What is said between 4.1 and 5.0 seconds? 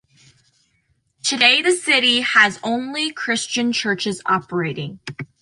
operating.